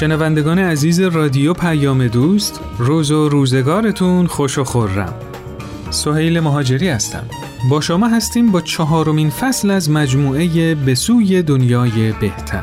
شنوندگان 0.00 0.58
عزیز 0.58 1.00
رادیو 1.00 1.54
پیام 1.54 2.06
دوست 2.06 2.60
روز 2.78 3.10
و 3.10 3.28
روزگارتون 3.28 4.26
خوش 4.26 4.58
و 4.58 4.64
خورم. 4.64 5.14
سهیل 5.90 6.40
مهاجری 6.40 6.88
هستم. 6.88 7.24
با 7.70 7.80
شما 7.80 8.08
هستیم 8.08 8.52
با 8.52 8.60
چهارمین 8.60 9.30
فصل 9.30 9.70
از 9.70 9.90
مجموعه 9.90 10.74
به 10.74 10.94
سوی 10.94 11.42
دنیای 11.42 12.12
بهتر. 12.12 12.62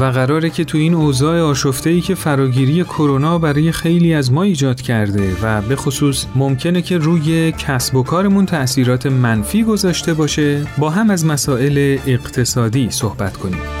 و 0.00 0.04
قراره 0.04 0.50
که 0.50 0.64
تو 0.64 0.78
این 0.78 0.94
اوضاع 0.94 1.40
آشفته 1.40 1.90
ای 1.90 2.00
که 2.00 2.14
فراگیری 2.14 2.84
کرونا 2.84 3.38
برای 3.38 3.72
خیلی 3.72 4.14
از 4.14 4.32
ما 4.32 4.42
ایجاد 4.42 4.80
کرده 4.80 5.36
و 5.42 5.62
به 5.62 5.76
خصوص 5.76 6.26
ممکنه 6.34 6.82
که 6.82 6.98
روی 6.98 7.52
کسب 7.52 7.96
و 7.96 8.02
کارمون 8.02 8.46
تأثیرات 8.46 9.06
منفی 9.06 9.64
گذاشته 9.64 10.14
باشه 10.14 10.66
با 10.78 10.90
هم 10.90 11.10
از 11.10 11.26
مسائل 11.26 11.98
اقتصادی 12.06 12.90
صحبت 12.90 13.36
کنیم. 13.36 13.79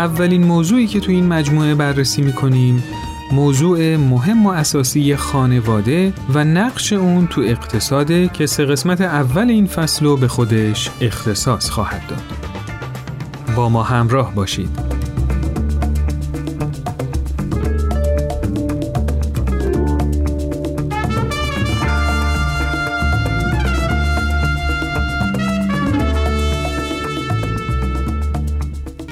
اولین 0.00 0.44
موضوعی 0.44 0.86
که 0.86 1.00
تو 1.00 1.12
این 1.12 1.26
مجموعه 1.26 1.74
بررسی 1.74 2.22
می‌کنیم 2.22 2.82
موضوع 3.32 3.96
مهم 3.96 4.46
و 4.46 4.50
اساسی 4.50 5.16
خانواده 5.16 6.12
و 6.34 6.44
نقش 6.44 6.92
اون 6.92 7.26
تو 7.26 7.40
اقتصاده 7.40 8.28
که 8.28 8.46
سه 8.46 8.64
قسمت 8.64 9.00
اول 9.00 9.50
این 9.50 9.66
فصل 9.66 10.04
رو 10.04 10.16
به 10.16 10.28
خودش 10.28 10.90
اختصاص 11.00 11.70
خواهد 11.70 12.02
داد. 12.08 12.22
با 13.56 13.68
ما 13.68 13.82
همراه 13.82 14.34
باشید. 14.34 14.99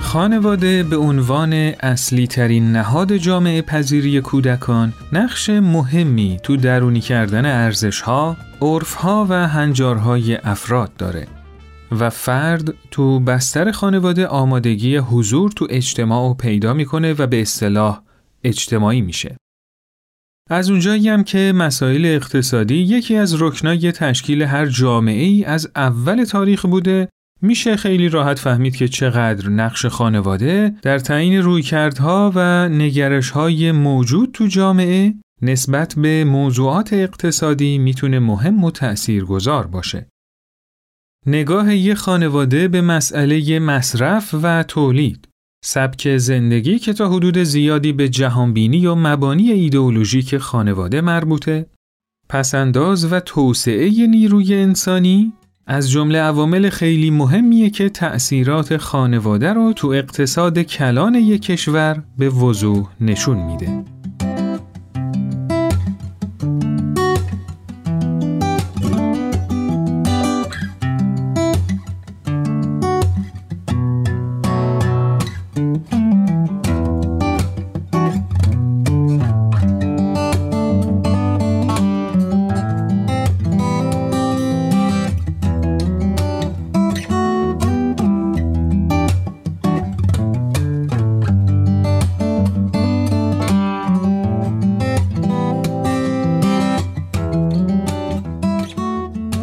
خانواده 0.09 0.83
به 0.83 0.97
عنوان 0.97 1.53
اصلی 1.81 2.27
ترین 2.27 2.73
نهاد 2.73 3.17
جامعه 3.17 3.63
پذیری 3.63 4.21
کودکان 4.21 4.93
نقش 5.13 5.51
مهمی 5.51 6.41
تو 6.43 6.57
درونی 6.57 7.01
کردن 7.01 7.47
ارزش 7.47 8.01
ها، 8.01 8.37
عرف 8.61 8.95
ها 8.95 9.27
و 9.29 9.49
هنجارهای 9.49 10.37
افراد 10.37 10.97
داره 10.97 11.27
و 11.93 12.11
فرد 12.11 12.75
تو 12.91 13.21
بستر 13.21 13.71
خانواده 13.71 14.27
آمادگی 14.27 14.97
حضور 14.97 15.51
تو 15.51 15.67
اجتماع 15.71 16.31
و 16.31 16.35
پیدا 16.35 16.75
می‌کنه 16.75 17.13
و 17.13 17.27
به 17.27 17.41
اصطلاح 17.43 18.03
اجتماعی 18.45 19.01
میشه. 19.01 19.37
از 20.51 20.71
اونجایی 20.71 21.09
هم 21.09 21.25
که 21.25 21.53
مسائل 21.57 22.05
اقتصادی 22.05 22.77
یکی 22.77 23.17
از 23.17 23.43
رکنای 23.43 23.93
تشکیل 23.93 24.43
هر 24.43 24.67
جامعه 24.67 25.25
ای 25.25 25.45
از 25.45 25.71
اول 25.77 26.25
تاریخ 26.25 26.67
بوده 26.67 27.09
میشه 27.43 27.77
خیلی 27.77 28.09
راحت 28.09 28.39
فهمید 28.39 28.77
که 28.77 28.89
چقدر 28.89 29.49
نقش 29.49 29.87
خانواده 29.87 30.75
در 30.83 30.99
تعیین 30.99 31.43
رویکردها 31.43 32.33
و 32.35 32.69
نگرشهای 32.69 33.73
موجود 33.73 34.31
تو 34.33 34.47
جامعه 34.47 35.15
نسبت 35.43 35.95
به 35.95 36.25
موضوعات 36.25 36.93
اقتصادی 36.93 37.79
می‌تونه 37.79 38.19
مهم 38.19 38.65
و 38.65 38.71
تأثیر 38.71 39.25
گذار 39.25 39.67
باشه. 39.67 40.09
نگاه 41.27 41.75
یه 41.75 41.95
خانواده 41.95 42.69
به 42.69 42.81
مسئله 42.81 43.59
مصرف 43.59 44.35
و 44.43 44.63
تولید 44.63 45.29
سبک 45.65 46.17
زندگی 46.17 46.79
که 46.79 46.93
تا 46.93 47.09
حدود 47.09 47.39
زیادی 47.39 47.93
به 47.93 48.09
جهانبینی 48.09 48.87
و 48.87 48.95
مبانی 48.95 49.51
ایدئولوژیک 49.51 50.39
خانواده 50.39 51.01
مربوطه 51.01 51.67
پسنداز 52.29 53.13
و 53.13 53.21
توسعه 53.21 54.07
نیروی 54.07 54.55
انسانی 54.55 55.33
از 55.71 55.91
جمله 55.91 56.19
عوامل 56.19 56.69
خیلی 56.71 57.11
مهمیه 57.11 57.71
که 57.71 57.89
تأثیرات 57.89 58.77
خانواده 58.77 59.53
رو 59.53 59.73
تو 59.73 59.89
اقتصاد 59.89 60.59
کلان 60.59 61.15
یک 61.15 61.43
کشور 61.43 62.03
به 62.19 62.29
وضوح 62.29 62.89
نشون 63.01 63.37
میده. 63.37 63.85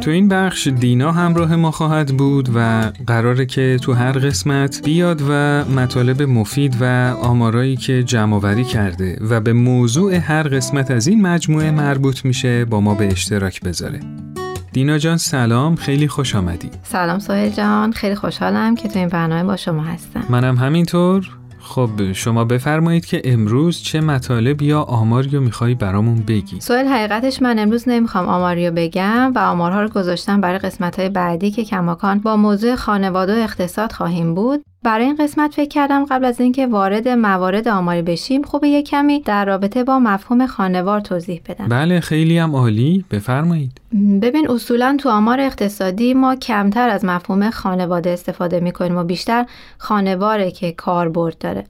تو 0.05 0.11
این 0.11 0.27
بخش 0.27 0.67
دینا 0.67 1.11
همراه 1.11 1.55
ما 1.55 1.71
خواهد 1.71 2.17
بود 2.17 2.49
و 2.55 2.91
قراره 3.07 3.45
که 3.45 3.77
تو 3.81 3.93
هر 3.93 4.11
قسمت 4.11 4.81
بیاد 4.83 5.21
و 5.29 5.33
مطالب 5.75 6.21
مفید 6.21 6.77
و 6.79 7.15
آمارایی 7.21 7.75
که 7.75 8.03
جمعآوری 8.03 8.63
کرده 8.63 9.17
و 9.29 9.41
به 9.41 9.53
موضوع 9.53 10.15
هر 10.15 10.43
قسمت 10.43 10.91
از 10.91 11.07
این 11.07 11.21
مجموعه 11.21 11.71
مربوط 11.71 12.25
میشه 12.25 12.65
با 12.65 12.81
ما 12.81 12.93
به 12.95 13.07
اشتراک 13.07 13.61
بذاره. 13.61 13.99
دینا 14.73 14.97
جان 14.97 15.17
سلام 15.17 15.75
خیلی 15.75 16.07
خوش 16.07 16.35
آمدی. 16.35 16.69
سلام 16.83 17.19
سوهل 17.19 17.49
جان 17.49 17.91
خیلی 17.91 18.15
خوشحالم 18.15 18.75
که 18.75 18.87
تو 18.87 18.99
این 18.99 19.07
برنامه 19.07 19.43
با 19.43 19.55
شما 19.55 19.83
هستم. 19.83 20.23
منم 20.29 20.57
همینطور 20.57 21.29
خب 21.65 22.11
شما 22.13 22.45
بفرمایید 22.45 23.05
که 23.05 23.21
امروز 23.25 23.81
چه 23.81 24.01
مطالب 24.01 24.61
یا 24.61 24.81
آماری 24.81 25.29
رو 25.29 25.41
میخوایی 25.41 25.75
برامون 25.75 26.15
بگی؟ 26.15 26.59
سوال 26.59 26.85
حقیقتش 26.85 27.41
من 27.41 27.59
امروز 27.59 27.89
نمی‌خوام 27.89 28.27
آماری 28.27 28.67
رو 28.67 28.73
بگم 28.75 29.31
و 29.35 29.39
آمارها 29.39 29.81
رو 29.81 29.89
گذاشتم 29.89 30.41
برای 30.41 30.59
قسمت 30.59 30.99
های 30.99 31.09
بعدی 31.09 31.51
که 31.51 31.63
کماکان 31.63 32.19
با 32.19 32.35
موضوع 32.37 32.75
خانواده 32.75 33.39
و 33.39 33.43
اقتصاد 33.43 33.91
خواهیم 33.91 34.35
بود. 34.35 34.63
برای 34.85 35.05
این 35.05 35.15
قسمت 35.15 35.53
فکر 35.53 35.69
کردم 35.69 36.05
قبل 36.05 36.25
از 36.25 36.41
اینکه 36.41 36.67
وارد 36.67 37.07
موارد 37.07 37.67
آماری 37.67 38.01
بشیم 38.01 38.41
خوب 38.41 38.63
یه 38.63 38.81
کمی 38.83 39.19
در 39.19 39.45
رابطه 39.45 39.83
با 39.83 39.99
مفهوم 39.99 40.47
خانوار 40.47 40.99
توضیح 40.99 41.41
بدم. 41.49 41.67
بله 41.67 41.99
خیلی 41.99 42.37
هم 42.37 42.55
عالی. 42.55 43.05
بفرمایید. 43.11 43.71
ببین 44.21 44.49
اصولا 44.49 44.97
تو 44.99 45.09
آمار 45.09 45.39
اقتصادی 45.39 46.13
ما 46.13 46.35
کمتر 46.35 46.89
از 46.89 47.05
مفهوم 47.05 47.49
خانواده 47.49 48.09
استفاده 48.09 48.59
می‌کنیم 48.59 48.97
و 48.97 49.03
بیشتر 49.03 49.45
خانواره 49.77 50.51
که 50.51 50.71
کاربرد 50.71 51.37
داره. 51.37 51.63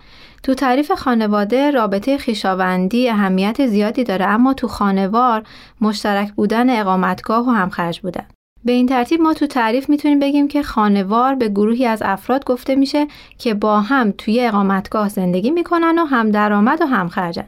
تو 0.44 0.54
تعریف 0.54 0.92
خانواده 0.92 1.72
رابطه 1.72 2.18
خیشاوندی 2.18 3.10
اهمیت 3.10 3.68
زیادی 3.68 4.04
داره 4.04 4.26
اما 4.26 4.54
تو 4.54 4.68
خانوار 4.68 5.44
مشترک 5.82 6.32
بودن 6.32 6.80
اقامتگاه 6.80 7.48
و 7.48 7.52
همخرج 7.52 8.00
بودن. 8.00 8.26
به 8.66 8.72
این 8.72 8.88
ترتیب 8.88 9.22
ما 9.22 9.34
تو 9.34 9.48
تعریف 9.48 9.90
می‌تونیم 9.90 10.20
بگیم 10.20 10.48
که 10.48 10.64
خانوار 10.64 11.36
به 11.36 11.50
گروهی 11.50 11.86
از 11.86 12.02
افراد 12.06 12.46
گفته 12.46 12.76
میشه 12.76 13.08
که 13.38 13.54
با 13.54 13.82
هم 13.82 14.14
توی 14.18 14.46
اقامتگاه 14.46 15.10
زندگی 15.10 15.52
می‌کنن 15.52 16.00
و 16.00 16.06
هم 16.06 16.32
درآمد 16.32 16.82
و 16.82 16.86
هم 16.86 17.08
خرجن. 17.08 17.48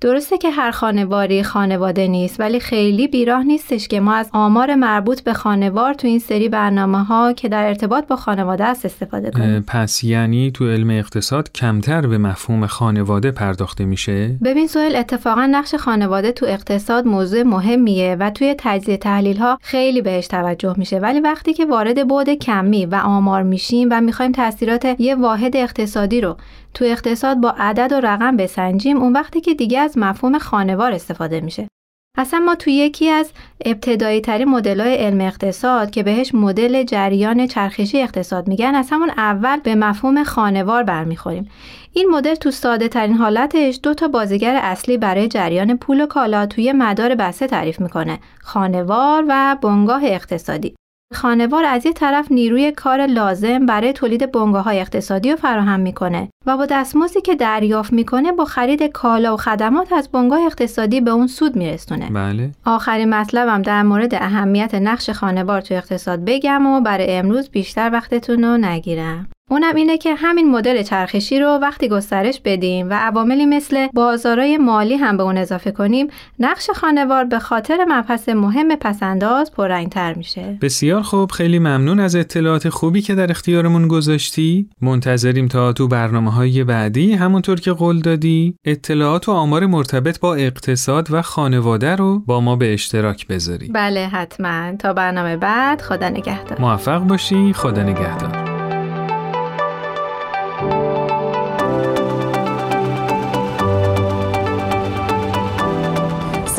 درسته 0.00 0.38
که 0.38 0.50
هر 0.50 0.70
خانواری 0.70 1.42
خانواده 1.42 2.08
نیست 2.08 2.40
ولی 2.40 2.60
خیلی 2.60 3.08
بیراه 3.08 3.42
نیستش 3.42 3.88
که 3.88 4.00
ما 4.00 4.14
از 4.14 4.30
آمار 4.32 4.74
مربوط 4.74 5.20
به 5.20 5.32
خانوار 5.32 5.94
تو 5.94 6.06
این 6.06 6.18
سری 6.18 6.48
برنامه 6.48 7.04
ها 7.04 7.32
که 7.32 7.48
در 7.48 7.66
ارتباط 7.66 8.06
با 8.06 8.16
خانواده 8.16 8.64
است 8.64 8.84
استفاده 8.84 9.30
کنیم. 9.30 9.64
پس 9.66 10.04
یعنی 10.04 10.50
تو 10.50 10.70
علم 10.70 10.90
اقتصاد 10.90 11.52
کمتر 11.52 12.06
به 12.06 12.18
مفهوم 12.18 12.66
خانواده 12.66 13.30
پرداخته 13.30 13.84
میشه؟ 13.84 14.36
ببین 14.44 14.66
سوال 14.66 14.96
اتفاقا 14.96 15.46
نقش 15.46 15.74
خانواده 15.74 16.32
تو 16.32 16.46
اقتصاد 16.46 17.06
موضوع 17.06 17.42
مهمیه 17.42 18.16
و 18.20 18.30
توی 18.30 18.54
تجزیه 18.58 18.96
تحلیل 18.96 19.36
ها 19.36 19.58
خیلی 19.62 20.02
بهش 20.02 20.26
توجه 20.26 20.74
میشه. 20.76 20.98
ولی 20.98 21.20
وقتی 21.20 21.54
که 21.54 21.66
وارد 21.66 22.08
بعد 22.08 22.30
کمی 22.30 22.86
و 22.86 22.94
آمار 22.94 23.42
میشیم 23.42 23.88
و 23.90 24.00
می‌خوایم 24.00 24.32
تاثیرات 24.32 25.00
یه 25.00 25.14
واحد 25.14 25.56
اقتصادی 25.56 26.20
رو 26.20 26.36
تو 26.74 26.84
اقتصاد 26.84 27.36
با 27.36 27.54
عدد 27.58 27.92
و 27.92 28.00
رقم 28.00 28.36
بسنجیم 28.36 28.96
اون 28.96 29.12
وقتی 29.12 29.40
که 29.40 29.54
دیگه 29.54 29.80
از 29.80 29.98
مفهوم 29.98 30.38
خانوار 30.38 30.92
استفاده 30.92 31.40
میشه. 31.40 31.68
اصلا 32.18 32.40
ما 32.40 32.54
توی 32.54 32.72
یکی 32.72 33.08
از 33.08 33.32
ابتدایی 33.64 34.20
ترین 34.20 34.48
مدل 34.48 34.80
های 34.80 34.94
علم 34.94 35.20
اقتصاد 35.20 35.90
که 35.90 36.02
بهش 36.02 36.34
مدل 36.34 36.82
جریان 36.82 37.46
چرخشی 37.46 38.02
اقتصاد 38.02 38.48
میگن 38.48 38.74
از 38.74 38.88
همون 38.90 39.10
اول 39.10 39.60
به 39.60 39.74
مفهوم 39.74 40.24
خانوار 40.24 40.82
برمیخوریم. 40.82 41.50
این 41.92 42.08
مدل 42.10 42.34
تو 42.34 42.50
ساده 42.50 42.88
ترین 42.88 43.16
حالتش 43.16 43.80
دو 43.82 43.94
تا 43.94 44.08
بازیگر 44.08 44.60
اصلی 44.62 44.98
برای 44.98 45.28
جریان 45.28 45.76
پول 45.76 46.00
و 46.00 46.06
کالا 46.06 46.46
توی 46.46 46.72
مدار 46.72 47.14
بسته 47.14 47.46
تعریف 47.46 47.80
می‌کنه 47.80 48.18
خانوار 48.40 49.24
و 49.28 49.56
بنگاه 49.62 50.04
اقتصادی. 50.04 50.74
خانوار 51.14 51.64
از 51.64 51.86
یک 51.86 51.94
طرف 51.94 52.32
نیروی 52.32 52.72
کار 52.72 53.06
لازم 53.06 53.66
برای 53.66 53.92
تولید 53.92 54.32
بنگاه 54.32 54.64
های 54.64 54.80
اقتصادی 54.80 55.30
رو 55.30 55.36
فراهم 55.36 55.80
می‌کنه 55.80 56.28
و 56.46 56.56
با 56.56 56.66
دستمزدی 56.66 57.20
که 57.20 57.34
دریافت 57.34 57.92
می‌کنه 57.92 58.32
با 58.32 58.44
خرید 58.44 58.82
کالا 58.82 59.34
و 59.34 59.36
خدمات 59.36 59.92
از 59.92 60.08
بنگاه 60.08 60.40
اقتصادی 60.46 61.00
به 61.00 61.10
اون 61.10 61.26
سود 61.26 61.56
میرسونه. 61.56 62.10
بله. 62.10 62.50
آخرین 62.64 63.14
مطلبم 63.14 63.62
در 63.62 63.82
مورد 63.82 64.14
اهمیت 64.14 64.74
نقش 64.74 65.10
خانوار 65.10 65.60
تو 65.60 65.74
اقتصاد 65.74 66.24
بگم 66.24 66.66
و 66.66 66.80
برای 66.80 67.16
امروز 67.16 67.50
بیشتر 67.50 67.90
وقتتون 67.92 68.44
رو 68.44 68.56
نگیرم. 68.56 69.28
اونم 69.50 69.76
اینه 69.76 69.98
که 69.98 70.14
همین 70.14 70.50
مدل 70.50 70.82
چرخشی 70.82 71.40
رو 71.40 71.58
وقتی 71.62 71.88
گسترش 71.88 72.40
بدیم 72.44 72.90
و 72.90 72.92
عواملی 72.92 73.46
مثل 73.46 73.86
بازارای 73.94 74.58
مالی 74.58 74.94
هم 74.94 75.16
به 75.16 75.22
اون 75.22 75.36
اضافه 75.38 75.70
کنیم 75.70 76.06
نقش 76.38 76.70
خانوار 76.70 77.24
به 77.24 77.38
خاطر 77.38 77.84
مبحث 77.88 78.28
مهم 78.28 78.76
پسنداز 78.76 79.52
پررنگتر 79.52 80.14
میشه. 80.14 80.58
بسیار 80.62 81.02
خوب 81.02 81.30
خیلی 81.30 81.58
ممنون 81.58 82.00
از 82.00 82.16
اطلاعات 82.16 82.68
خوبی 82.68 83.02
که 83.02 83.14
در 83.14 83.30
اختیارمون 83.30 83.88
گذاشتی. 83.88 84.68
منتظریم 84.80 85.48
تا 85.48 85.72
تو 85.72 85.88
برنامه 85.88 86.32
های 86.32 86.64
بعدی 86.64 87.12
همونطور 87.12 87.60
که 87.60 87.72
قول 87.72 88.00
دادی 88.00 88.54
اطلاعات 88.64 89.28
و 89.28 89.32
آمار 89.32 89.66
مرتبط 89.66 90.20
با 90.20 90.34
اقتصاد 90.34 91.08
و 91.10 91.22
خانواده 91.22 91.96
رو 91.96 92.18
با 92.18 92.40
ما 92.40 92.56
به 92.56 92.72
اشتراک 92.72 93.26
بذاری. 93.26 93.68
بله 93.68 94.06
حتما. 94.06 94.76
تا 94.78 94.92
برنامه 94.92 95.36
بعد 95.36 95.80
خدا 95.80 96.08
نگهدار. 96.08 96.60
موفق 96.60 96.98
باشی 96.98 97.52
خدا 97.52 97.82
نگهدار. 97.82 98.39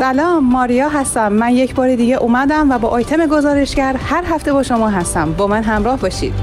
سلام 0.02 0.44
ماریا 0.44 0.88
هستم. 0.88 1.32
من 1.32 1.50
یک 1.50 1.74
بار 1.74 1.96
دیگه 1.96 2.16
اومدم 2.16 2.70
و 2.70 2.78
با 2.78 2.88
آیتم 2.88 3.26
گزارشگر 3.26 3.96
هر 3.96 4.24
هفته 4.26 4.52
با 4.52 4.62
شما 4.62 4.88
هستم. 4.88 5.32
با 5.32 5.46
من 5.46 5.62
همراه 5.62 5.98
باشید. 5.98 6.34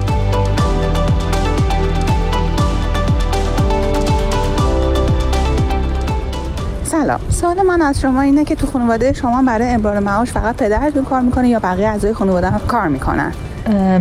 سلام. 6.83 7.19
سوال 7.29 7.61
من 7.61 7.81
از 7.81 8.01
شما 8.01 8.21
اینه 8.21 8.45
که 8.45 8.55
تو 8.55 8.67
خانواده 8.67 9.13
شما 9.13 9.43
برای 9.43 9.69
امرار 9.69 9.99
معاش 9.99 10.31
فقط 10.31 10.55
پدرتون 10.55 11.05
کار 11.05 11.21
می‌کنه 11.21 11.49
یا 11.49 11.59
بقیه 11.59 11.87
اعضای 11.87 12.13
خانواده 12.13 12.49
هم 12.49 12.59
کار 12.59 12.87
می‌کنن؟ 12.87 13.33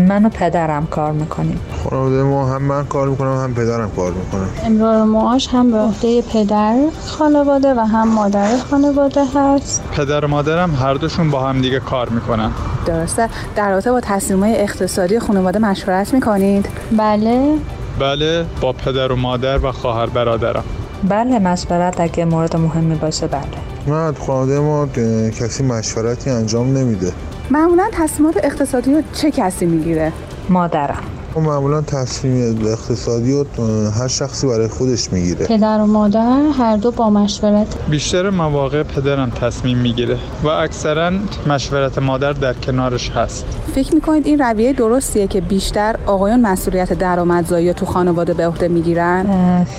من 0.09 0.25
و 0.25 0.29
پدرم 0.29 0.87
کار 0.87 1.13
می‌کنیم. 1.13 1.61
خانواده 1.85 2.23
ما 2.23 2.55
هم 2.55 2.63
من 2.63 2.87
کار 2.87 3.09
می‌کنم 3.09 3.37
هم 3.37 3.55
پدرم 3.55 3.91
کار 3.97 4.13
می‌کنم 4.13 4.49
امرار 4.65 5.05
معاش 5.05 5.49
هم 5.49 5.71
به 5.71 5.79
عهده 5.79 6.23
پدر 6.23 6.77
خانواده 7.07 7.75
و 7.75 7.81
هم 7.81 8.09
مادر 8.09 8.59
خانواده 8.71 9.25
هست. 9.35 9.83
پدر 9.93 10.25
و 10.25 10.29
مادرم 10.29 10.75
هر 10.75 10.95
دوشون 10.95 11.31
با 11.31 11.41
هم 11.41 11.61
دیگه 11.61 11.81
کار 11.81 12.09
می‌کنن. 12.09 12.51
درسته. 12.87 13.29
در 13.57 13.71
رابطه 13.71 13.91
با 13.91 14.01
تصمیمات 14.01 14.51
اقتصادی 14.55 15.19
خانواده 15.19 15.59
مشورت 15.59 16.15
می‌کنید؟ 16.15 16.69
بله. 16.99 17.55
بله 17.99 18.45
با 18.61 18.73
پدر 18.73 19.13
و 19.13 19.17
مادر 19.17 19.67
و 19.67 19.73
خواهر 19.73 20.07
برادرم. 20.07 20.65
بله 21.09 21.39
مشورت 21.39 22.01
اگه 22.01 22.25
مورد 22.25 22.57
مهمی 22.57 22.95
باشه 22.95 23.27
بله. 23.27 23.43
نه 23.87 24.13
خانواده 24.13 24.61
ما 24.61 24.87
کسی 25.31 25.65
مشورتی 25.65 26.31
انجام 26.31 26.77
نمیده. 26.77 27.13
معمولا 27.51 27.89
تصمیمات 27.93 28.37
اقتصادی 28.37 28.95
رو 28.95 29.03
چه 29.13 29.31
کسی 29.31 29.67
می‌گیره؟ 29.67 30.13
مادرم. 30.49 31.03
ما 31.41 31.51
معمولا 31.51 31.83
تصمیم 31.83 32.67
اقتصادی 32.67 33.33
رو 33.33 33.47
هر 33.91 34.09
شخصی 34.09 34.47
برای 34.47 34.69
خودش 34.69 35.13
می‌گیره. 35.13 35.47
پدر 35.47 35.81
و 35.81 35.87
مادر 35.87 36.43
هر 36.59 36.77
دو 36.77 36.91
با 36.91 37.11
مشورت. 37.11 37.67
بیشتر 37.91 38.31
مواقع 38.31 38.83
پدرم 38.83 39.31
تصمیم 39.31 39.79
می‌گیره 39.79 40.19
و 40.43 40.49
اکثرا 40.49 41.13
مشورت 41.47 41.99
مادر 41.99 42.33
در 42.33 42.55
کنارش 42.55 43.11
هست. 43.11 43.45
فکر 43.75 43.95
می‌کنید 43.95 44.27
این 44.27 44.39
رویه 44.39 44.73
درستیه 44.73 45.27
که 45.27 45.41
بیشتر 45.41 45.97
آقایان 46.07 46.41
مسئولیت 46.41 46.93
درآمدزایی 46.93 47.75
تو 47.75 47.87
خانواده 47.87 48.35
به 48.35 48.47
عهده 48.47 48.69
می‌گیرن؟ 48.69 49.27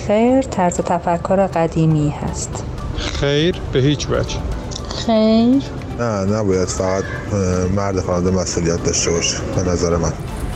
خیر 0.07 0.41
طرز 0.41 0.77
تفکر 0.77 1.47
قدیمی 1.47 2.09
هست. 2.09 2.63
خیر 2.97 3.55
به 3.73 3.79
هیچ 3.79 4.07
وجه. 4.09 4.37
خیر. 5.05 5.63
نه 5.99 6.37
نباید 6.37 6.67
فقط 6.67 7.03
مرد 7.75 7.99
خانواده 7.99 8.37
مسئولیت 8.37 8.83
داشته 8.83 9.11
باشه 9.11 9.37
به 9.55 9.71
نظر 9.71 9.97
من. 9.97 10.11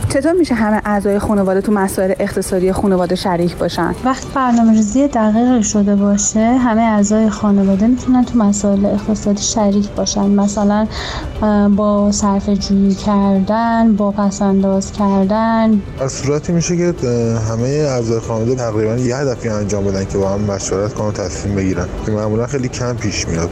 چطور 0.08 0.32
میشه 0.32 0.54
همه 0.54 0.80
اعضای 0.84 1.18
خانواده 1.18 1.60
تو 1.60 1.72
مسائل 1.72 2.12
اقتصادی 2.18 2.72
خانواده 2.72 3.14
شریک 3.14 3.56
باشن؟ 3.56 3.94
وقتی 4.04 4.26
برنامه 4.34 4.72
ریزی 4.72 5.08
دقیق 5.08 5.62
شده 5.62 5.96
باشه 5.96 6.40
همه 6.40 6.82
اعضای 6.82 7.30
خانواده 7.30 7.86
می‌تونن 7.86 8.24
تو 8.24 8.38
مسائل 8.38 8.86
اقتصادی 8.86 9.42
شریک 9.42 9.90
باشن. 9.90 10.26
مثلا 10.26 10.86
با 11.76 12.12
صرف 12.12 12.48
جویی 12.48 12.94
کردن 12.94 13.96
با 13.96 14.10
پسنداز 14.10 14.92
کردن. 14.92 15.82
از 16.00 16.12
صورتی 16.12 16.52
میشه 16.52 16.76
که 16.76 16.94
همه 17.50 17.68
اعضای 17.68 18.20
خانواده 18.20 18.54
تقریبا 18.54 18.94
یه 18.94 19.16
هدفی 19.16 19.48
انجام 19.48 19.84
بدن 19.84 20.04
که 20.04 20.18
با 20.18 20.28
هم 20.28 20.40
مشورت 20.40 20.94
کنن 20.94 21.08
و 21.08 21.12
تصمیم 21.12 21.54
بگیرن. 21.54 21.86
که 22.06 22.12
معمولا 22.12 22.46
خیلی 22.46 22.68
کم 22.68 22.96
پیش 22.96 23.28
میاد. 23.28 23.50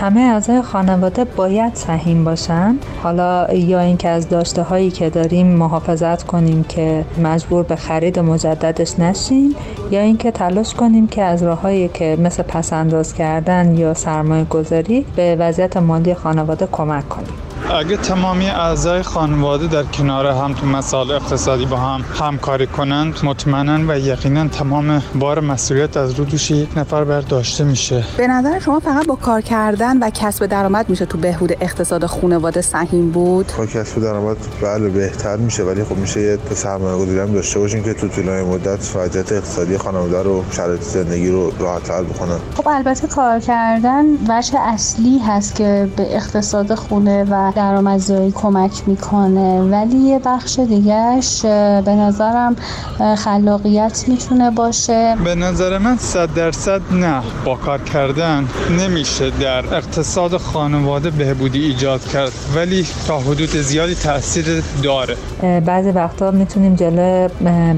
همه 0.00 0.20
اعضای 0.20 0.62
خانواده 0.62 1.24
باید 1.24 1.74
سهیم 1.74 2.24
باشن. 2.24 2.76
حالا 3.02 3.54
یا 3.54 3.80
اینکه 3.80 4.08
از 4.08 4.28
داشته 4.28 4.62
هایی 4.62 4.90
که 4.90 5.10
داریم 5.10 5.56
محافظت 5.78 6.22
کنیم 6.22 6.64
که 6.64 7.04
مجبور 7.22 7.62
به 7.62 7.76
خرید 7.76 8.18
مجددش 8.18 8.98
نشیم 8.98 9.54
یا 9.90 10.00
اینکه 10.00 10.30
تلاش 10.30 10.74
کنیم 10.74 11.06
که 11.06 11.22
از 11.22 11.42
راههایی 11.42 11.88
که 11.88 12.18
مثل 12.20 12.42
پسنداز 12.42 13.14
کردن 13.14 13.76
یا 13.76 13.94
سرمایه 13.94 14.44
گذاری 14.44 15.06
به 15.16 15.36
وضعیت 15.36 15.76
مالی 15.76 16.14
خانواده 16.14 16.68
کمک 16.72 17.08
کنیم. 17.08 17.47
اگه 17.70 17.96
تمامی 17.96 18.46
اعضای 18.46 19.02
خانواده 19.02 19.66
در 19.66 19.82
کنار 19.82 20.26
هم 20.26 20.54
تو 20.54 20.66
مسائل 20.66 21.10
اقتصادی 21.10 21.66
با 21.66 21.76
هم 21.76 22.04
همکاری 22.20 22.66
کنند 22.66 23.18
مطمئنا 23.22 23.92
و 23.92 23.98
یقینا 23.98 24.48
تمام 24.48 25.02
بار 25.14 25.40
مسئولیت 25.40 25.96
از 25.96 26.12
رو 26.12 26.24
دوش 26.24 26.50
یک 26.50 26.78
نفر 26.78 27.04
برداشته 27.04 27.64
میشه. 27.64 28.04
به 28.16 28.26
نظر 28.26 28.58
شما 28.58 28.80
فقط 28.80 29.06
با 29.06 29.14
کار 29.14 29.40
کردن 29.40 29.98
و 29.98 30.10
کسب 30.10 30.46
درآمد 30.46 30.90
میشه 30.90 31.06
تو 31.06 31.18
بهبود 31.18 31.52
اقتصاد 31.60 32.06
خانواده 32.06 32.60
سهیم 32.60 33.10
بود؟ 33.10 33.52
با 33.58 33.66
کسب 33.66 34.02
درآمد 34.02 34.36
بله 34.62 34.88
بهتر 34.88 35.36
میشه 35.36 35.62
ولی 35.62 35.84
خب 35.84 35.96
میشه 35.96 36.20
یه 36.20 36.38
سرمایه 36.54 36.96
گذاری 36.96 37.18
هم 37.18 37.32
داشته 37.32 37.58
باشیم 37.58 37.82
که 37.82 37.94
تو 37.94 38.08
طولانی 38.08 38.46
مدت 38.46 38.96
وضعیت 38.96 39.32
اقتصادی 39.32 39.78
خانواده 39.78 40.22
رو 40.22 40.44
شرایط 40.50 40.82
زندگی 40.82 41.30
رو 41.30 41.52
راحت‌تر 41.58 42.02
بکنن. 42.02 42.38
خب 42.56 42.68
البته 42.68 43.06
کار 43.06 43.40
کردن 43.40 44.04
وجه 44.28 44.58
اصلی 44.60 45.18
هست 45.18 45.54
که 45.54 45.88
به 45.96 46.16
اقتصاد 46.16 46.74
خونه 46.74 47.24
و 47.30 47.52
درآمدزایی 47.58 48.32
کمک 48.32 48.82
می‌کنه. 48.86 49.60
ولی 49.60 49.96
یه 49.96 50.18
بخش 50.18 50.58
دیگهش 50.58 51.42
به 51.84 51.94
نظرم 51.94 52.56
خلاقیت 53.16 54.04
می‌تونه 54.08 54.50
باشه. 54.50 55.16
به 55.24 55.34
نظر 55.34 55.78
من 55.78 55.96
صد 55.96 56.34
درصد 56.34 56.80
نه. 56.92 57.22
با 57.44 57.54
کار 57.54 57.78
کردن 57.78 58.48
نمیشه 58.78 59.30
در 59.30 59.74
اقتصاد 59.74 60.36
خانواده 60.36 61.10
بهبودی 61.10 61.64
ایجاد 61.64 62.04
کرد. 62.04 62.32
ولی 62.56 62.86
تا 63.06 63.18
حدود 63.18 63.50
زیادی 63.56 63.94
تاثیر 63.94 64.62
داره. 64.82 65.16
بعضی 65.60 65.90
وقتا 65.90 66.30
می‌تونیم 66.30 66.74
جلو 66.74 67.28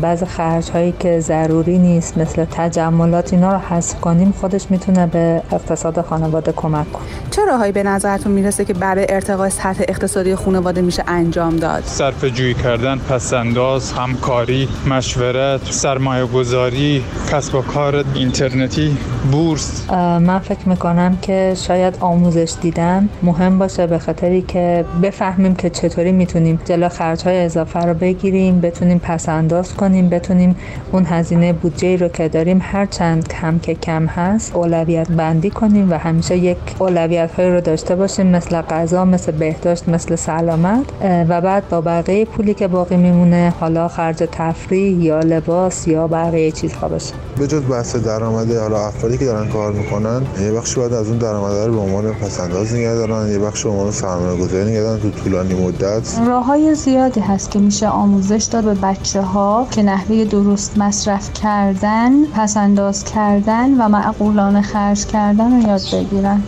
بعضی 0.01 0.27
خرج 0.27 0.71
هایی 0.71 0.95
که 0.99 1.21
ضروری 1.21 1.79
نیست 1.79 2.19
مثل 2.19 2.45
تجملات 2.45 3.33
اینا 3.33 3.53
رو 3.53 3.59
حذف 3.59 4.01
کنیم 4.01 4.35
خودش 4.41 4.67
می‌تونه 4.71 5.07
به 5.07 5.43
اقتصاد 5.53 6.01
خانواده 6.01 6.53
کمک 6.53 6.93
کنه. 6.93 7.03
چه 7.31 7.45
راههایی 7.45 7.73
به 7.73 7.83
نظرتون 7.83 8.33
می‌رسه 8.33 8.65
که 8.65 8.75
برای 8.75 9.07
ارتقای 9.09 9.51
سطح 9.71 9.85
اقتصادی 9.89 10.35
خانواده 10.35 10.81
میشه 10.81 11.05
انجام 11.07 11.57
داد. 11.57 11.83
صرف 11.85 12.25
جویی 12.25 12.55
کردن 12.55 12.99
پسنداز 12.99 13.93
همکاری 13.93 14.69
مشورت 14.89 15.61
سرمایه 15.65 16.27
گذاری 16.27 17.05
کسب 17.33 17.55
و 17.55 17.63
کار 17.63 18.05
اینترنتی 18.15 18.97
بورس. 19.33 19.91
من 19.91 20.39
فکر 20.39 20.69
می‌کنم 20.69 21.19
که 21.23 21.55
شاید 21.57 21.97
آموزش 22.01 22.53
دیدن 22.61 23.09
مهم 23.23 23.59
باشه 23.59 23.87
به 23.87 23.99
خاطری 23.99 24.43
که 24.43 24.85
بفهمیم 25.03 25.55
که 25.55 25.71
چطوری 25.71 26.13
می‌تونیم 26.13 26.61
جلو 26.65 26.89
خرج 26.89 27.23
های 27.23 27.45
اضافه 27.45 27.81
رو 27.81 27.95
بگیریم 27.95 28.61
بتونیم 28.61 28.99
پس 28.99 29.29
انداز 29.29 29.75
کنیم 29.75 30.09
بتونیم 30.09 30.57
اون 30.93 31.07
هزینه 31.07 31.53
بودجه 31.53 31.97
رو 31.97 32.09
که 32.09 32.29
داریم 32.29 32.61
هر 32.63 32.87
چند 32.87 33.29
کم 33.29 33.59
که 33.59 33.75
کم 33.75 34.07
هست 34.07 34.57
اولویت 34.57 35.09
بندی 35.09 35.51
کنیم 35.51 35.91
و 35.91 35.95
همیشه 35.95 36.37
یک 36.37 36.59
اولویت 36.79 37.31
های 37.33 37.51
رو 37.51 37.61
داشته 37.61 37.97
باشیم 37.97 38.27
مثل 38.27 38.63
غذا 38.63 39.05
مثل 39.05 39.33
بهداشت 39.51 39.89
مثل 39.89 40.17
سلامت 40.17 40.85
و 41.29 41.41
بعد 41.41 41.69
با 41.69 41.81
بقیه 41.81 42.25
پولی 42.25 42.55
که 42.55 42.69
باقی 42.69 42.97
میمونه 42.97 43.55
حالا 43.61 43.89
خرج 43.89 44.29
تفریح 44.33 45.05
یا 45.05 45.21
لباس 45.21 45.89
یا 45.89 46.07
بقیه 46.07 46.53
چیزها 46.53 46.89
باشه. 46.89 47.15
به 47.39 47.47
جز 47.47 47.63
بحث 47.63 47.97
درآمد 47.97 48.57
حالا 48.57 48.87
افرادی 48.87 49.19
که 49.19 49.25
دارن 49.25 49.49
کار 49.49 49.73
می‌کنن 49.73 50.23
یه 50.41 50.53
بخشی 50.53 50.77
باید 50.77 50.93
از 50.93 51.09
اون 51.09 51.19
درآمد 51.19 51.53
رو 51.53 51.73
به 51.73 51.81
عنوان 51.81 52.13
پسنداز 52.13 52.75
نگه 52.75 52.95
دارن 52.95 53.33
یه 53.33 53.39
بخش 53.39 53.65
به 53.65 53.71
عنوان 53.71 53.91
سرمایه 53.91 54.41
گذاری 54.41 54.71
نگه 54.71 54.81
دارن 54.81 55.01
تو 55.01 55.11
طولانی 55.11 55.55
مدت. 55.55 56.21
راه 56.27 56.45
های 56.45 56.75
زیادی 56.75 57.21
هست 57.21 57.51
که 57.51 57.59
میشه 57.59 57.89
آموزش 57.89 58.49
داد 58.53 58.65
به 58.65 58.75
بچه 58.75 59.23
ها 59.23 59.67
که 59.71 59.83
نحوه 59.83 60.25
درست 60.25 60.79
مصرف 60.79 61.33
کردن 61.33 62.25
پسنداز 62.25 63.05
کردن 63.05 63.81
و 63.81 63.89
معقولانه 63.89 64.63
خرج 64.63 65.07
کردن 65.07 65.63
رو 65.63 65.69
یاد 65.69 65.83
بگیرن. 65.93 66.43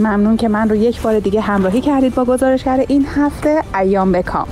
ممنون 0.00 0.36
که 0.36 0.48
من 0.48 0.68
رو 0.68 0.76
یک 0.76 1.02
بار 1.02 1.20
دیگه 1.20 1.40
همراهی 1.40 1.80
کردید 1.80 2.14
با 2.14 2.24
گزارشگر 2.24 2.84
این 2.88 3.06
هفته 3.06 3.62
ایام 3.74 4.12
بکام 4.12 4.48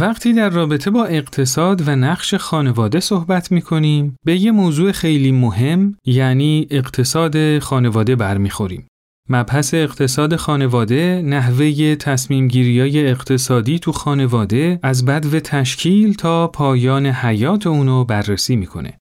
وقتی 0.00 0.32
در 0.32 0.50
رابطه 0.50 0.90
با 0.90 1.04
اقتصاد 1.04 1.88
و 1.88 1.96
نقش 1.96 2.34
خانواده 2.34 3.00
صحبت 3.00 3.52
می 3.52 3.62
کنیم 3.62 4.16
به 4.24 4.36
یه 4.36 4.52
موضوع 4.52 4.92
خیلی 4.92 5.32
مهم 5.32 5.96
یعنی 6.04 6.66
اقتصاد 6.70 7.58
خانواده 7.58 8.16
برمیخوریم. 8.16 8.88
مبحث 9.28 9.74
اقتصاد 9.74 10.36
خانواده 10.36 11.22
نحوه 11.24 11.94
تصمیم 11.94 12.48
گیری 12.48 13.06
اقتصادی 13.06 13.78
تو 13.78 13.92
خانواده 13.92 14.78
از 14.82 15.04
بدو 15.04 15.40
تشکیل 15.40 16.14
تا 16.14 16.48
پایان 16.48 17.06
حیات 17.06 17.66
اونو 17.66 18.04
بررسی 18.04 18.56
می‌کنه. 18.56 18.98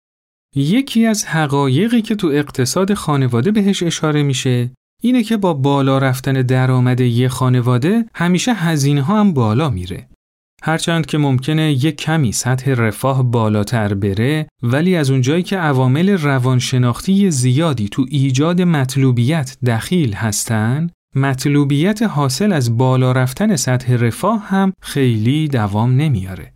یکی 0.56 1.06
از 1.06 1.26
حقایقی 1.26 2.02
که 2.02 2.16
تو 2.16 2.28
اقتصاد 2.28 2.94
خانواده 2.94 3.52
بهش 3.52 3.84
اشاره 3.84 4.24
میشه 4.24 4.72
اینه 5.04 5.24
که 5.24 5.38
با 5.38 5.54
بالا 5.54 5.98
رفتن 5.98 6.34
درآمد 6.34 7.02
یه 7.02 7.30
خانواده 7.30 8.06
همیشه 8.14 8.54
هزینه 8.54 9.04
هم 9.04 9.34
بالا 9.34 9.70
میره. 9.70 10.08
هرچند 10.64 11.06
که 11.06 11.18
ممکنه 11.18 11.72
یک 11.72 11.96
کمی 11.96 12.32
سطح 12.32 12.74
رفاه 12.74 13.24
بالاتر 13.24 13.94
بره 13.94 14.48
ولی 14.64 14.96
از 14.96 15.12
اونجایی 15.12 15.44
که 15.44 15.58
عوامل 15.58 16.10
روانشناختی 16.10 17.32
زیادی 17.32 17.90
تو 17.90 18.06
ایجاد 18.10 18.62
مطلوبیت 18.62 19.58
دخیل 19.66 20.14
هستن 20.14 20.90
مطلوبیت 21.16 22.02
حاصل 22.04 22.54
از 22.54 22.78
بالا 22.78 23.12
رفتن 23.12 23.56
سطح 23.56 23.96
رفاه 23.96 24.48
هم 24.48 24.74
خیلی 24.82 25.48
دوام 25.48 25.96
نمیاره. 25.96 26.54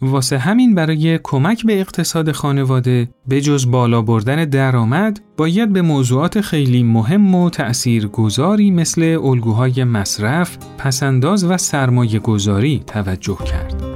واسه 0.00 0.38
همین 0.38 0.74
برای 0.74 1.18
کمک 1.22 1.66
به 1.66 1.80
اقتصاد 1.80 2.32
خانواده 2.32 3.08
به 3.28 3.40
جز 3.40 3.70
بالا 3.70 4.02
بردن 4.02 4.44
درآمد 4.44 5.20
باید 5.36 5.72
به 5.72 5.82
موضوعات 5.82 6.40
خیلی 6.40 6.82
مهم 6.82 7.34
و 7.34 7.50
تأثیر 7.50 8.06
گذاری 8.06 8.70
مثل 8.70 9.18
الگوهای 9.22 9.84
مصرف، 9.84 10.58
پسنداز 10.78 11.44
و 11.44 11.56
سرمایه 11.56 12.18
گذاری 12.18 12.82
توجه 12.86 13.36
کرد. 13.36 13.95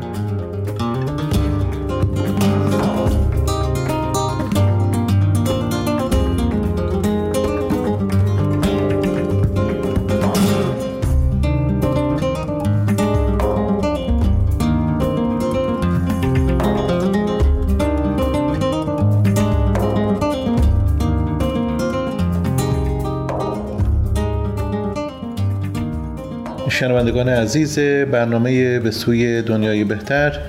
شنوندگان 26.81 27.29
عزیز 27.29 27.79
برنامه 28.11 28.79
به 28.79 28.91
سوی 28.91 29.41
دنیای 29.41 29.83
بهتر 29.83 30.39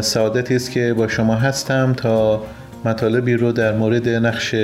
سعادتی 0.00 0.56
است 0.56 0.70
که 0.70 0.94
با 0.94 1.08
شما 1.08 1.34
هستم 1.34 1.92
تا 1.92 2.42
مطالبی 2.84 3.34
رو 3.34 3.52
در 3.52 3.72
مورد 3.72 4.08
نقش 4.08 4.54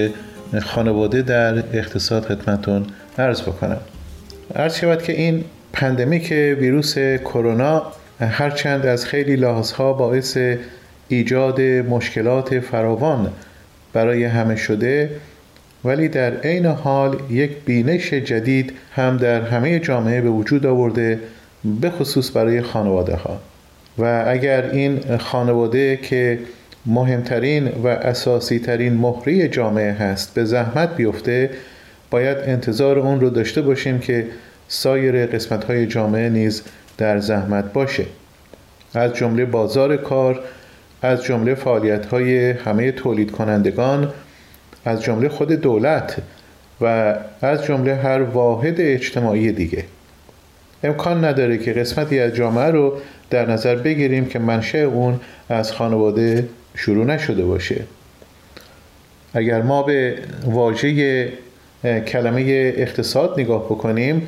خانواده 0.62 1.22
در 1.22 1.54
اقتصاد 1.72 2.24
خدمتون 2.24 2.86
عرض 3.18 3.42
بکنم. 3.42 3.76
عرض 4.56 4.76
شود 4.76 5.02
که 5.02 5.12
این 5.12 5.44
پندمیک 5.72 6.30
ویروس 6.30 6.98
کرونا 6.98 7.82
هرچند 8.20 8.86
از 8.86 9.06
خیلی 9.06 9.36
لحاظها 9.36 9.92
باعث 9.92 10.38
ایجاد 11.08 11.60
مشکلات 11.60 12.60
فراوان 12.60 13.32
برای 13.92 14.24
همه 14.24 14.56
شده 14.56 15.10
ولی 15.84 16.08
در 16.08 16.36
عین 16.36 16.66
حال 16.66 17.18
یک 17.30 17.50
بینش 17.64 18.14
جدید 18.14 18.72
هم 18.94 19.16
در 19.16 19.42
همه 19.42 19.78
جامعه 19.78 20.20
به 20.20 20.30
وجود 20.30 20.66
آورده 20.66 21.20
به 21.80 21.90
خصوص 21.90 22.36
برای 22.36 22.62
خانواده 22.62 23.16
ها 23.16 23.40
و 23.98 24.24
اگر 24.28 24.70
این 24.70 25.18
خانواده 25.18 25.96
که 25.96 26.38
مهمترین 26.86 27.68
و 27.68 27.86
اساسی 27.86 28.58
ترین 28.58 28.94
مهری 28.94 29.48
جامعه 29.48 29.92
هست 29.92 30.34
به 30.34 30.44
زحمت 30.44 30.96
بیفته 30.96 31.50
باید 32.10 32.38
انتظار 32.38 32.98
اون 32.98 33.20
رو 33.20 33.30
داشته 33.30 33.62
باشیم 33.62 33.98
که 33.98 34.26
سایر 34.68 35.26
قسمت 35.26 35.64
های 35.64 35.86
جامعه 35.86 36.28
نیز 36.28 36.62
در 36.98 37.18
زحمت 37.18 37.72
باشه. 37.72 38.04
از 38.94 39.14
جمله 39.14 39.44
بازار 39.44 39.96
کار 39.96 40.40
از 41.02 41.22
جمله 41.22 41.54
فعالیت 41.54 42.06
های 42.06 42.50
همه 42.50 42.92
تولید 42.92 43.30
کنندگان 43.30 44.12
از 44.84 45.02
جمله 45.02 45.28
خود 45.28 45.52
دولت 45.52 46.16
و 46.80 47.14
از 47.42 47.64
جمله 47.64 47.94
هر 47.94 48.22
واحد 48.22 48.74
اجتماعی 48.78 49.52
دیگه. 49.52 49.84
امکان 50.84 51.24
نداره 51.24 51.58
که 51.58 51.72
قسمتی 51.72 52.20
از 52.20 52.34
جامعه 52.34 52.70
رو 52.70 52.98
در 53.30 53.50
نظر 53.50 53.76
بگیریم 53.76 54.24
که 54.24 54.38
منشه 54.38 54.78
اون 54.78 55.20
از 55.48 55.72
خانواده 55.72 56.48
شروع 56.74 57.04
نشده 57.04 57.44
باشه. 57.44 57.80
اگر 59.34 59.62
ما 59.62 59.82
به 59.82 60.18
واژه 60.44 61.28
کلمه 61.82 62.72
اقتصاد 62.76 63.40
نگاه 63.40 63.64
بکنیم 63.64 64.26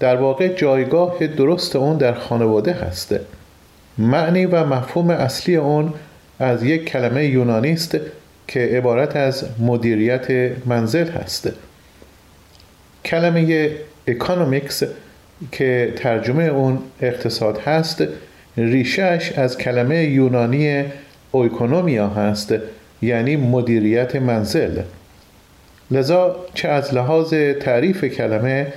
در 0.00 0.16
واقع 0.16 0.48
جایگاه 0.48 1.26
درست 1.26 1.76
اون 1.76 1.96
در 1.96 2.12
خانواده 2.14 2.72
هسته 2.72 3.20
معنی 3.98 4.46
و 4.46 4.64
مفهوم 4.64 5.10
اصلی 5.10 5.56
اون 5.56 5.94
از 6.38 6.62
یک 6.62 6.84
کلمه 6.84 7.26
یونانی 7.26 7.72
است. 7.72 7.98
که 8.48 8.60
عبارت 8.60 9.16
از 9.16 9.44
مدیریت 9.58 10.52
منزل 10.66 11.10
هست. 11.10 11.48
کلمه 13.04 13.70
economics 14.06 14.82
که 15.52 15.92
ترجمه 15.96 16.44
اون 16.44 16.78
اقتصاد 17.00 17.58
هست 17.58 18.04
ریشش 18.56 19.32
از 19.36 19.58
کلمه 19.58 20.04
یونانی 20.04 20.84
اویکونومیا 21.30 22.08
هست 22.08 22.54
یعنی 23.02 23.36
مدیریت 23.36 24.16
منزل. 24.16 24.82
لذا 25.90 26.36
چه 26.54 26.68
از 26.68 26.94
لحاظ 26.94 27.34
تعریف 27.60 28.04
کلمه 28.04 28.72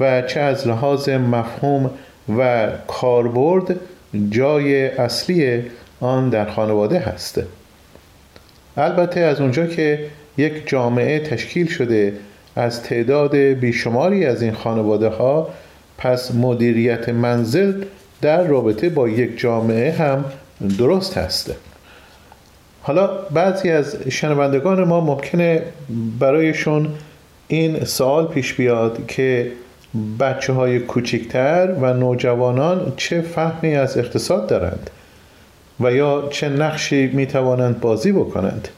و 0.00 0.22
چه 0.22 0.40
از 0.40 0.68
لحاظ 0.68 1.08
مفهوم 1.08 1.90
و 2.38 2.68
کاربرد 2.86 3.76
جای 4.30 4.86
اصلی 4.88 5.62
آن 6.00 6.30
در 6.30 6.50
خانواده 6.50 6.98
هست. 6.98 7.40
البته 8.78 9.20
از 9.20 9.40
اونجا 9.40 9.66
که 9.66 10.04
یک 10.38 10.68
جامعه 10.68 11.20
تشکیل 11.20 11.66
شده 11.66 12.12
از 12.56 12.82
تعداد 12.82 13.36
بیشماری 13.36 14.26
از 14.26 14.42
این 14.42 14.52
خانواده 14.52 15.08
ها 15.08 15.48
پس 15.98 16.34
مدیریت 16.34 17.08
منزل 17.08 17.84
در 18.20 18.42
رابطه 18.42 18.88
با 18.88 19.08
یک 19.08 19.38
جامعه 19.38 19.92
هم 19.92 20.24
درست 20.78 21.18
هست 21.18 21.54
حالا 22.82 23.06
بعضی 23.06 23.70
از 23.70 23.96
شنوندگان 24.08 24.84
ما 24.84 25.00
ممکنه 25.00 25.62
برایشون 26.18 26.88
این 27.48 27.84
سوال 27.84 28.26
پیش 28.26 28.54
بیاد 28.54 29.06
که 29.06 29.52
بچه 30.20 30.52
های 30.52 30.78
کوچکتر 30.78 31.74
و 31.80 31.94
نوجوانان 31.94 32.92
چه 32.96 33.20
فهمی 33.20 33.76
از 33.76 33.98
اقتصاد 33.98 34.46
دارند. 34.46 34.90
و 35.80 35.92
یا 35.92 36.28
چه 36.30 36.48
نقشی 36.48 37.06
می 37.06 37.26
توانند 37.26 37.80
بازی 37.80 38.12
بکنند. 38.12 38.68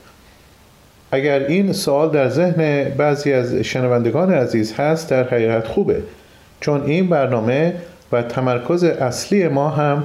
اگر 1.13 1.39
این 1.39 1.73
سوال 1.73 2.11
در 2.11 2.29
ذهن 2.29 2.85
بعضی 2.97 3.33
از 3.33 3.55
شنوندگان 3.55 4.33
عزیز 4.33 4.73
هست 4.73 5.11
در 5.11 5.25
حقیقت 5.25 5.67
خوبه 5.67 6.03
چون 6.61 6.83
این 6.83 7.09
برنامه 7.09 7.75
و 8.13 8.23
تمرکز 8.23 8.85
اصلی 8.85 9.49
ما 9.49 9.69
هم 9.69 10.05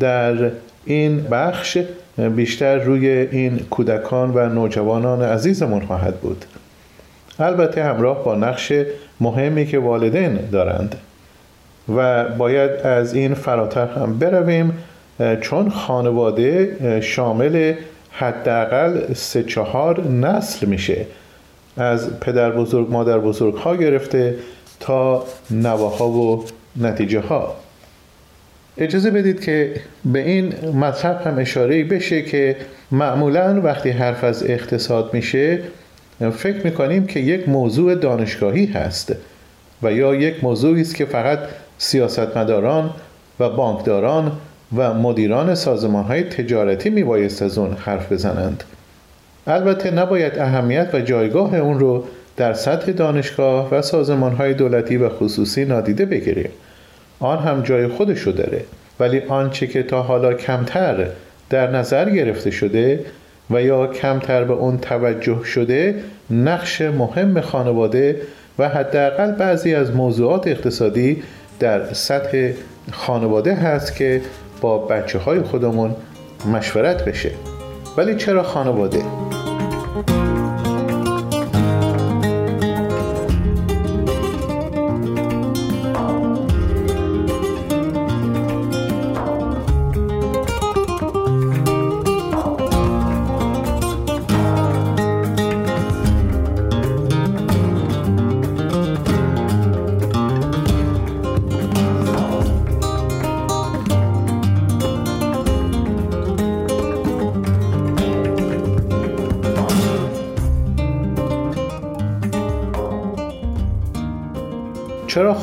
در 0.00 0.50
این 0.84 1.22
بخش 1.22 1.78
بیشتر 2.36 2.78
روی 2.78 3.08
این 3.08 3.58
کودکان 3.58 4.30
و 4.34 4.48
نوجوانان 4.48 5.22
عزیزمون 5.22 5.86
خواهد 5.86 6.20
بود. 6.20 6.44
البته 7.38 7.84
همراه 7.84 8.24
با 8.24 8.34
نقش 8.34 8.72
مهمی 9.20 9.66
که 9.66 9.78
والدین 9.78 10.38
دارند. 10.52 10.96
و 11.96 12.24
باید 12.28 12.70
از 12.70 13.14
این 13.14 13.34
فراتر 13.34 13.86
هم 13.86 14.18
برویم 14.18 14.78
چون 15.40 15.70
خانواده 15.70 16.76
شامل 17.02 17.74
حداقل 18.10 19.12
سه 19.12 19.42
چهار 19.42 20.08
نسل 20.08 20.66
میشه. 20.66 21.06
از 21.76 22.20
پدر 22.20 22.50
بزرگ 22.50 22.90
مادر 22.90 23.18
بزرگ 23.18 23.54
ها 23.54 23.76
گرفته 23.76 24.34
تا 24.80 25.24
نواها 25.50 26.08
و 26.08 26.44
نتیجه 26.76 27.20
ها 27.20 27.56
اجازه 28.78 29.10
بدید 29.10 29.44
که 29.44 29.74
به 30.04 30.18
این 30.18 30.54
مطلب 30.74 31.22
هم 31.26 31.38
اشاره 31.38 31.84
بشه 31.84 32.22
که 32.22 32.56
معمولا 32.90 33.60
وقتی 33.64 33.90
حرف 33.90 34.24
از 34.24 34.50
اقتصاد 34.50 35.14
میشه 35.14 35.58
فکر 36.30 36.64
می‌کنیم 36.64 37.06
که 37.06 37.20
یک 37.20 37.48
موضوع 37.48 37.94
دانشگاهی 37.94 38.66
هست 38.66 39.14
و 39.82 39.92
یا 39.92 40.14
یک 40.14 40.44
موضوعی 40.44 40.80
است 40.80 40.94
که 40.94 41.04
فقط 41.04 41.38
سیاستمداران 41.78 42.90
و 43.40 43.50
بانکداران 43.50 44.32
و 44.76 44.94
مدیران 44.94 45.54
سازمان 45.54 46.04
های 46.04 46.22
تجارتی 46.22 46.90
میبایست 46.90 47.42
از 47.42 47.58
اون 47.58 47.72
حرف 47.72 48.12
بزنند. 48.12 48.64
البته 49.46 49.90
نباید 49.90 50.38
اهمیت 50.38 50.90
و 50.92 51.00
جایگاه 51.00 51.54
اون 51.54 51.78
رو 51.78 52.04
در 52.36 52.52
سطح 52.52 52.92
دانشگاه 52.92 53.74
و 53.74 53.82
سازمان 53.82 54.32
های 54.32 54.54
دولتی 54.54 54.96
و 54.96 55.08
خصوصی 55.08 55.64
نادیده 55.64 56.06
بگیریم. 56.06 56.50
آن 57.20 57.38
هم 57.38 57.62
جای 57.62 57.86
خودشو 57.86 58.30
داره. 58.30 58.64
ولی 59.00 59.20
آنچه 59.20 59.66
که 59.66 59.82
تا 59.82 60.02
حالا 60.02 60.34
کمتر 60.34 61.06
در 61.50 61.70
نظر 61.70 62.10
گرفته 62.10 62.50
شده 62.50 63.04
و 63.50 63.62
یا 63.62 63.86
کمتر 63.86 64.44
به 64.44 64.52
اون 64.52 64.78
توجه 64.78 65.44
شده 65.44 65.94
نقش 66.30 66.80
مهم 66.80 67.40
خانواده 67.40 68.20
و 68.58 68.68
حداقل 68.68 69.32
بعضی 69.32 69.74
از 69.74 69.96
موضوعات 69.96 70.46
اقتصادی 70.46 71.22
در 71.60 71.92
سطح 71.92 72.50
خانواده 72.92 73.54
هست 73.54 73.96
که 73.96 74.20
با 74.62 74.78
بچه 74.78 75.18
های 75.18 75.42
خودمون 75.42 75.96
مشورت 76.52 77.04
بشه 77.04 77.30
ولی 77.96 78.16
چرا 78.16 78.42
خانواده؟ 78.42 79.02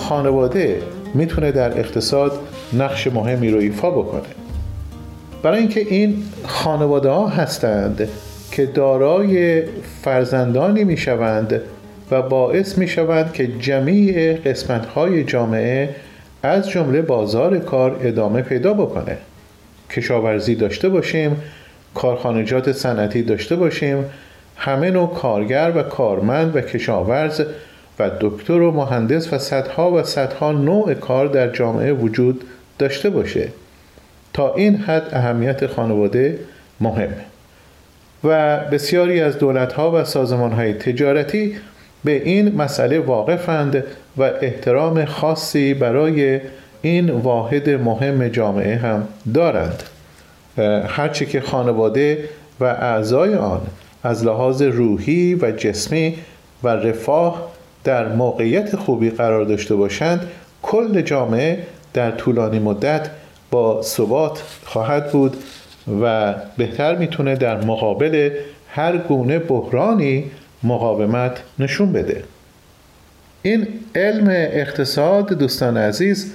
خانواده 0.09 0.81
می‌تونه 1.13 1.51
در 1.51 1.79
اقتصاد 1.79 2.31
نقش 2.73 3.07
مهمی 3.07 3.49
رو 3.49 3.59
ایفا 3.59 3.91
بکنه. 3.91 4.21
برای 5.43 5.59
اینکه 5.59 5.79
این 5.79 6.23
خانواده 6.45 7.09
ها 7.09 7.27
هستند 7.27 8.09
که 8.51 8.65
دارای 8.65 9.63
فرزندانی 10.01 10.83
می‌شوند 10.83 11.61
و 12.11 12.21
باعث 12.21 12.77
می‌شوند 12.77 13.33
که 13.33 13.47
جمیع 13.47 14.33
قسمت 14.33 14.85
های 14.85 15.23
جامعه 15.23 15.89
از 16.43 16.69
جمله 16.69 17.01
بازار 17.01 17.57
کار 17.57 17.99
ادامه 18.03 18.41
پیدا 18.41 18.73
بکنه. 18.73 19.17
کشاورزی 19.89 20.55
داشته 20.55 20.89
باشیم 20.89 21.35
کارخانجات 21.95 22.71
صنعتی 22.71 23.23
داشته 23.23 23.55
باشیم 23.55 24.05
همه 24.55 24.91
نوع 24.91 25.13
کارگر 25.13 25.71
و 25.75 25.83
کارمند 25.83 26.55
و 26.55 26.61
کشاورز 26.61 27.41
و 27.99 28.12
دکتر 28.19 28.62
و 28.62 28.71
مهندس 28.71 29.33
و 29.33 29.38
صدها 29.38 29.91
و 29.91 30.03
صدها 30.03 30.51
نوع 30.51 30.93
کار 30.93 31.27
در 31.27 31.49
جامعه 31.49 31.93
وجود 31.93 32.43
داشته 32.79 33.09
باشه. 33.09 33.47
تا 34.33 34.53
این 34.53 34.75
حد 34.75 35.09
اهمیت 35.12 35.67
خانواده 35.67 36.39
مهمه 36.81 37.25
و 38.23 38.59
بسیاری 38.59 39.21
از 39.21 39.38
دولتها 39.38 39.91
و 39.91 40.03
سازمانهای 40.03 40.73
تجارتی 40.73 41.55
به 42.03 42.12
این 42.12 42.55
مسئله 42.55 42.99
واقفند 42.99 43.83
و 44.17 44.23
احترام 44.23 45.05
خاصی 45.05 45.73
برای 45.73 46.39
این 46.81 47.09
واحد 47.09 47.69
مهم 47.69 48.27
جامعه 48.27 48.75
هم 48.75 49.07
دارند. 49.33 49.83
هرچه 50.88 51.25
که 51.25 51.41
خانواده 51.41 52.29
و 52.59 52.63
اعضای 52.63 53.35
آن 53.35 53.62
از 54.03 54.25
لحاظ 54.25 54.62
روحی 54.62 55.35
و 55.35 55.51
جسمی 55.51 56.15
و 56.63 56.67
رفاه 56.67 57.51
در 57.83 58.07
موقعیت 58.07 58.75
خوبی 58.75 59.09
قرار 59.09 59.45
داشته 59.45 59.75
باشند 59.75 60.27
کل 60.61 61.01
جامعه 61.01 61.63
در 61.93 62.11
طولانی 62.11 62.59
مدت 62.59 63.09
با 63.51 63.81
ثبات 63.81 64.43
خواهد 64.65 65.11
بود 65.11 65.37
و 66.01 66.35
بهتر 66.57 66.95
می‌تونه 66.95 67.35
در 67.35 67.65
مقابل 67.65 68.31
هر 68.69 68.97
گونه 68.97 69.39
بحرانی 69.39 70.31
مقاومت 70.63 71.39
نشون 71.59 71.91
بده. 71.91 72.23
این 73.41 73.67
علم 73.95 74.27
اقتصاد 74.29 75.33
دوستان 75.33 75.77
عزیز 75.77 76.33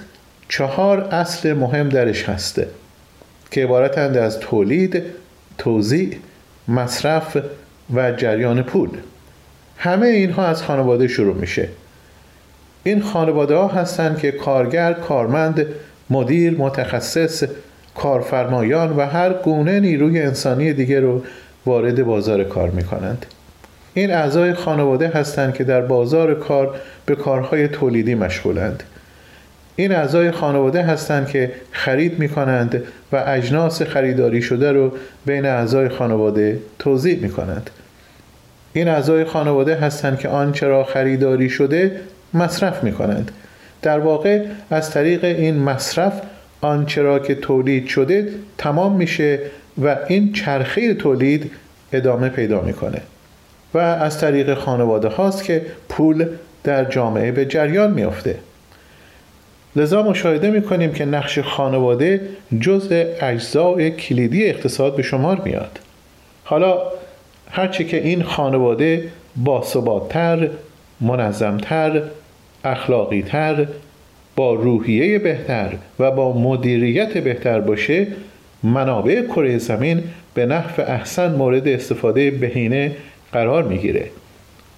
چهار 0.48 1.00
اصل 1.00 1.52
مهم 1.52 1.88
درش 1.88 2.28
هسته 2.28 2.68
که 3.50 3.64
عبارتند 3.64 4.16
از 4.16 4.38
تولید، 4.40 5.02
توزیع، 5.58 6.16
مصرف 6.68 7.36
و 7.94 8.12
جریان 8.12 8.62
پول. 8.62 8.88
همه 9.76 10.06
اینها 10.06 10.46
از 10.46 10.62
خانواده 10.62 11.08
شروع 11.08 11.34
میشه. 11.34 11.68
این 12.84 13.02
خانواده 13.02 13.54
ها 13.54 13.68
هستند 13.68 14.18
که 14.18 14.32
کارگر، 14.32 14.92
کارمند، 14.92 15.66
مدیر، 16.10 16.56
متخصص، 16.58 17.44
کارفرمایان 17.94 18.96
و 18.96 19.06
هر 19.06 19.32
گونه 19.32 19.80
نیروی 19.80 20.20
انسانی 20.20 20.72
دیگه 20.72 21.00
رو 21.00 21.22
وارد 21.66 22.04
بازار 22.04 22.44
کار 22.44 22.70
می‌کنند. 22.70 23.26
این 23.94 24.10
اعضای 24.10 24.54
خانواده 24.54 25.08
هستند 25.08 25.54
که 25.54 25.64
در 25.64 25.80
بازار 25.80 26.34
کار 26.34 26.80
به 27.06 27.14
کارهای 27.14 27.68
تولیدی 27.68 28.14
مشغولند. 28.14 28.82
این 29.76 29.92
اعضای 29.92 30.30
خانواده 30.30 30.82
هستند 30.82 31.28
که 31.28 31.52
خرید 31.72 32.18
می 32.18 32.28
کنند 32.28 32.82
و 33.12 33.24
اجناس 33.26 33.82
خریداری 33.82 34.42
شده 34.42 34.72
رو 34.72 34.92
بین 35.26 35.46
اعضای 35.46 35.88
خانواده 35.88 36.58
توضیح 36.78 37.22
می 37.22 37.28
کنند 37.28 37.70
این 38.76 38.88
اعضای 38.88 39.24
خانواده 39.24 39.74
هستند 39.74 40.18
که 40.18 40.28
آنچه 40.28 40.66
را 40.66 40.84
خریداری 40.84 41.50
شده 41.50 42.00
مصرف 42.34 42.84
می 42.84 42.92
کنند 42.92 43.30
در 43.82 43.98
واقع 43.98 44.44
از 44.70 44.90
طریق 44.90 45.24
این 45.24 45.58
مصرف 45.58 46.20
آنچه 46.60 47.02
را 47.02 47.18
که 47.18 47.34
تولید 47.34 47.86
شده 47.86 48.28
تمام 48.58 48.96
میشه 48.96 49.38
و 49.82 49.96
این 50.08 50.32
چرخه 50.32 50.94
تولید 50.94 51.50
ادامه 51.92 52.28
پیدا 52.28 52.60
می‌کنه. 52.60 53.00
و 53.74 53.78
از 53.78 54.20
طریق 54.20 54.54
خانواده 54.54 55.08
هاست 55.08 55.44
که 55.44 55.66
پول 55.88 56.26
در 56.64 56.84
جامعه 56.84 57.32
به 57.32 57.46
جریان 57.46 57.90
میافته. 57.92 58.38
لذا 59.76 60.02
مشاهده 60.02 60.50
می‌کنیم 60.50 60.92
که 60.92 61.04
نقش 61.04 61.38
خانواده 61.38 62.20
جزء 62.60 63.04
اجزای 63.20 63.90
کلیدی 63.90 64.46
اقتصاد 64.46 64.96
به 64.96 65.02
شمار 65.02 65.40
میاد. 65.44 65.78
حالا 66.44 66.82
هرچه 67.56 67.84
که 67.84 67.96
این 67.96 68.22
خانواده 68.22 69.08
باثباتتر 69.36 70.48
منظمتر 71.00 72.02
اخلاقیتر 72.64 73.66
با 74.36 74.54
روحیه 74.54 75.18
بهتر 75.18 75.72
و 75.98 76.10
با 76.10 76.38
مدیریت 76.38 77.18
بهتر 77.18 77.60
باشه 77.60 78.06
منابع 78.62 79.22
کره 79.22 79.58
زمین 79.58 80.02
به 80.34 80.46
نحو 80.46 80.82
احسن 80.82 81.34
مورد 81.34 81.68
استفاده 81.68 82.30
بهینه 82.30 82.92
قرار 83.32 83.62
می‌گیره. 83.62 84.06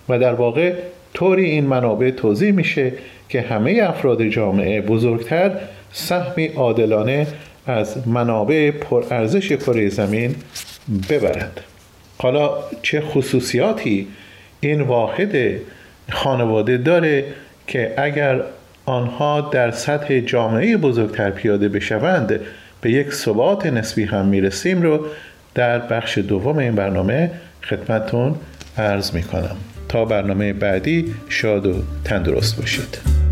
و 0.09 0.19
در 0.19 0.35
واقع 0.35 0.75
طوری 1.15 1.45
این 1.45 1.65
منابع 1.65 2.11
توضیح 2.11 2.53
میشه 2.53 2.93
که 3.29 3.41
همه 3.41 3.81
افراد 3.83 4.23
جامعه 4.23 4.81
بزرگتر 4.81 5.51
سهمی 5.93 6.47
عادلانه 6.47 7.27
از 7.67 8.09
منابع 8.09 8.71
پرارزش 8.71 9.53
کره 9.53 9.89
زمین 9.89 10.35
ببرند. 11.11 11.61
حالا 12.18 12.50
چه 12.83 13.00
خصوصیاتی 13.00 14.09
این 14.61 14.81
واحد 14.81 15.37
خانواده 16.11 16.76
داره 16.76 17.24
که 17.66 17.94
اگر 17.96 18.42
آنها 18.85 19.40
در 19.40 19.70
سطح 19.70 20.20
جامعه 20.20 20.76
بزرگتر 20.76 21.31
پیاده 21.31 21.68
بشوند 21.68 22.40
به 22.81 22.90
یک 22.90 23.12
ثبات 23.12 23.66
نسبی 23.66 24.05
هم 24.05 24.26
می‌رسیم 24.26 24.83
رو 24.83 25.07
در 25.55 25.79
بخش 25.79 26.18
دوم 26.18 26.59
این 26.59 26.74
برنامه 26.74 27.31
خدمتون 27.62 28.35
عرض 28.79 29.14
می 29.14 29.22
کنم 29.22 29.57
تا 29.88 30.05
برنامه 30.05 30.52
بعدی 30.52 31.14
شاد 31.29 31.66
و 31.66 31.74
تندرست 32.05 32.57
باشید. 32.57 33.26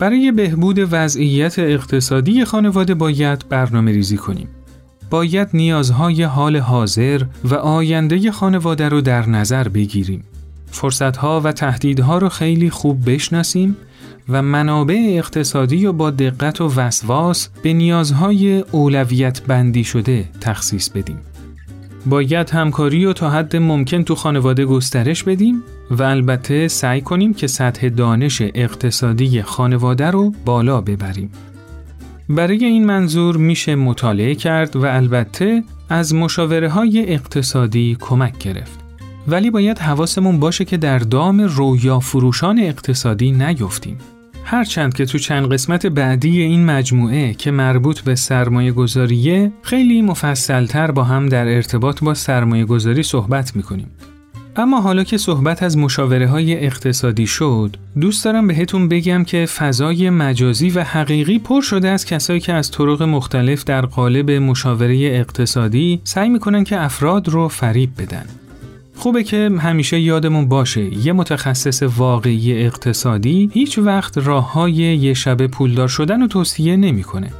برای 0.00 0.32
بهبود 0.32 0.88
وضعیت 0.90 1.58
اقتصادی 1.58 2.44
خانواده 2.44 2.94
باید 2.94 3.48
برنامه 3.48 3.92
ریزی 3.92 4.16
کنیم. 4.16 4.48
باید 5.10 5.48
نیازهای 5.52 6.22
حال 6.22 6.56
حاضر 6.56 7.22
و 7.44 7.54
آینده 7.54 8.30
خانواده 8.30 8.88
رو 8.88 9.00
در 9.00 9.28
نظر 9.28 9.68
بگیریم. 9.68 10.24
فرصتها 10.70 11.40
و 11.40 11.52
تهدیدها 11.52 12.18
رو 12.18 12.28
خیلی 12.28 12.70
خوب 12.70 13.10
بشناسیم 13.10 13.76
و 14.28 14.42
منابع 14.42 15.14
اقتصادی 15.16 15.86
رو 15.86 15.92
با 15.92 16.10
دقت 16.10 16.60
و 16.60 16.72
وسواس 16.76 17.48
به 17.62 17.72
نیازهای 17.72 18.64
اولویت 18.72 19.42
بندی 19.42 19.84
شده 19.84 20.28
تخصیص 20.40 20.88
بدیم. 20.88 21.18
باید 22.06 22.50
همکاری 22.50 23.04
و 23.04 23.12
تا 23.12 23.30
حد 23.30 23.56
ممکن 23.56 24.02
تو 24.02 24.14
خانواده 24.14 24.64
گسترش 24.64 25.22
بدیم 25.22 25.62
و 25.90 26.02
البته 26.02 26.68
سعی 26.68 27.00
کنیم 27.00 27.34
که 27.34 27.46
سطح 27.46 27.88
دانش 27.88 28.42
اقتصادی 28.54 29.42
خانواده 29.42 30.10
رو 30.10 30.34
بالا 30.44 30.80
ببریم. 30.80 31.30
برای 32.28 32.64
این 32.64 32.86
منظور 32.86 33.36
میشه 33.36 33.74
مطالعه 33.74 34.34
کرد 34.34 34.76
و 34.76 34.86
البته 34.86 35.62
از 35.88 36.14
مشاوره 36.14 36.68
های 36.68 37.12
اقتصادی 37.12 37.96
کمک 38.00 38.38
گرفت. 38.38 38.80
ولی 39.28 39.50
باید 39.50 39.78
حواسمون 39.78 40.40
باشه 40.40 40.64
که 40.64 40.76
در 40.76 40.98
دام 40.98 41.40
رویا 41.40 42.00
فروشان 42.00 42.58
اقتصادی 42.58 43.32
نیفتیم. 43.32 43.98
هرچند 44.50 44.94
که 44.94 45.04
تو 45.04 45.18
چند 45.18 45.52
قسمت 45.52 45.86
بعدی 45.86 46.40
این 46.40 46.64
مجموعه 46.64 47.34
که 47.34 47.50
مربوط 47.50 48.00
به 48.00 48.14
سرمایه 48.14 48.72
گذاریه 48.72 49.52
خیلی 49.62 50.02
مفصلتر 50.02 50.90
با 50.90 51.04
هم 51.04 51.28
در 51.28 51.48
ارتباط 51.48 52.04
با 52.04 52.14
سرمایه 52.14 52.64
گذاری 52.64 53.02
صحبت 53.02 53.56
می‌کنیم. 53.56 53.86
اما 54.56 54.80
حالا 54.80 55.04
که 55.04 55.18
صحبت 55.18 55.62
از 55.62 55.78
مشاوره 55.78 56.28
های 56.28 56.66
اقتصادی 56.66 57.26
شد، 57.26 57.76
دوست 58.00 58.24
دارم 58.24 58.46
بهتون 58.46 58.88
بگم 58.88 59.24
که 59.24 59.46
فضای 59.46 60.10
مجازی 60.10 60.70
و 60.70 60.82
حقیقی 60.82 61.38
پر 61.38 61.60
شده 61.60 61.88
از 61.88 62.04
کسایی 62.04 62.40
که 62.40 62.52
از 62.52 62.70
طرق 62.70 63.02
مختلف 63.02 63.64
در 63.64 63.86
قالب 63.86 64.30
مشاوره 64.30 64.96
اقتصادی 64.96 66.00
سعی 66.04 66.28
می‌کنن 66.28 66.64
که 66.64 66.80
افراد 66.80 67.28
رو 67.28 67.48
فریب 67.48 67.90
بدن. 67.98 68.24
خوبه 69.00 69.24
که 69.24 69.50
همیشه 69.58 70.00
یادمون 70.00 70.48
باشه 70.48 71.06
یه 71.06 71.12
متخصص 71.12 71.82
واقعی 71.82 72.64
اقتصادی 72.64 73.50
هیچ 73.52 73.78
وقت 73.78 74.18
راه 74.18 74.52
های 74.52 74.72
یه 74.72 75.14
شب 75.14 75.46
پولدار 75.46 75.88
شدن 75.88 76.20
رو 76.20 76.26
توصیه 76.26 76.76
نمی‌کنه 76.76 77.30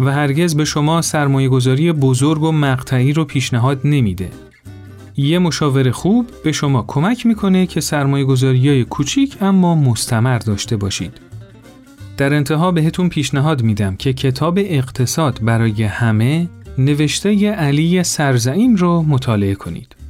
و 0.00 0.12
هرگز 0.12 0.56
به 0.56 0.64
شما 0.64 1.02
سرمایه 1.02 1.48
گذاری 1.48 1.92
بزرگ 1.92 2.42
و 2.42 2.52
مقطعی 2.52 3.12
رو 3.12 3.24
پیشنهاد 3.24 3.80
نمیده. 3.84 4.30
یه 5.16 5.38
مشاور 5.38 5.90
خوب 5.90 6.26
به 6.44 6.52
شما 6.52 6.84
کمک 6.86 7.26
می‌کنه 7.26 7.66
که 7.66 7.80
سرمایه 7.80 8.24
گذاری 8.24 8.68
های 8.68 8.84
کوچیک 8.84 9.36
اما 9.40 9.74
مستمر 9.74 10.38
داشته 10.38 10.76
باشید. 10.76 11.12
در 12.16 12.34
انتها 12.34 12.70
بهتون 12.70 13.08
پیشنهاد 13.08 13.62
میدم 13.62 13.96
که 13.96 14.12
کتاب 14.12 14.58
اقتصاد 14.58 15.38
برای 15.42 15.82
همه 15.82 16.48
نوشته 16.78 17.50
علی 17.50 18.02
سرزعیم 18.02 18.76
رو 18.76 19.02
مطالعه 19.02 19.54
کنید. 19.54 20.03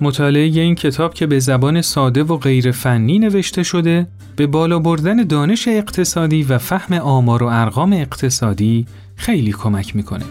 مطالعه 0.00 0.42
این 0.42 0.74
کتاب 0.74 1.14
که 1.14 1.26
به 1.26 1.38
زبان 1.38 1.82
ساده 1.82 2.22
و 2.22 2.36
غیر 2.36 2.70
فنی 2.70 3.18
نوشته 3.18 3.62
شده 3.62 4.06
به 4.36 4.46
بالا 4.46 4.78
بردن 4.78 5.16
دانش 5.16 5.68
اقتصادی 5.68 6.42
و 6.42 6.58
فهم 6.58 6.94
آمار 6.94 7.42
و 7.42 7.46
ارقام 7.46 7.92
اقتصادی 7.92 8.86
خیلی 9.16 9.52
کمک 9.52 9.96
می‌کنه. 9.96 10.24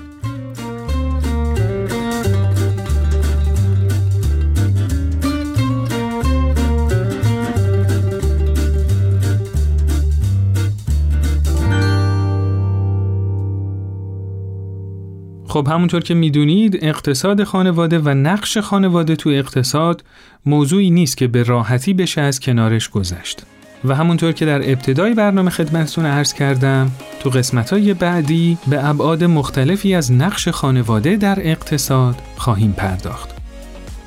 خب 15.55 15.67
همونطور 15.67 16.01
که 16.01 16.13
می‌دونید 16.13 16.79
اقتصاد 16.81 17.43
خانواده 17.43 17.99
و 17.99 18.09
نقش 18.09 18.57
خانواده 18.57 19.15
تو 19.15 19.29
اقتصاد 19.29 20.03
موضوعی 20.45 20.89
نیست 20.89 21.17
که 21.17 21.27
به 21.27 21.43
راحتی 21.43 21.93
بشه 21.93 22.21
از 22.21 22.39
کنارش 22.39 22.89
گذشت. 22.89 23.41
و 23.85 23.95
همونطور 23.95 24.31
که 24.31 24.45
در 24.45 24.71
ابتدای 24.71 25.13
برنامه 25.13 25.49
خدمتتون 25.49 26.05
عرض 26.05 26.33
کردم 26.33 26.91
تو 27.19 27.29
قسمتهای 27.29 27.93
بعدی 27.93 28.57
به 28.67 28.89
ابعاد 28.89 29.23
مختلفی 29.23 29.95
از 29.95 30.11
نقش 30.11 30.47
خانواده 30.47 31.15
در 31.15 31.37
اقتصاد 31.39 32.15
خواهیم 32.37 32.71
پرداخت. 32.71 33.29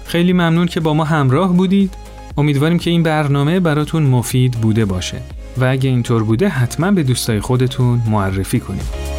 خیلی 0.04 0.32
ممنون 0.32 0.66
که 0.66 0.80
با 0.80 0.94
ما 0.94 1.04
همراه 1.04 1.52
بودید. 1.52 1.94
امیدواریم 2.36 2.78
که 2.78 2.90
این 2.90 3.02
برنامه 3.02 3.60
براتون 3.60 4.02
مفید 4.02 4.52
بوده 4.52 4.84
باشه 4.84 5.20
و 5.56 5.64
اگه 5.64 5.90
اینطور 5.90 6.24
بوده 6.24 6.48
حتما 6.48 6.90
به 6.90 7.02
دوستای 7.02 7.40
خودتون 7.40 8.02
معرفی 8.06 8.60
کنید. 8.60 9.17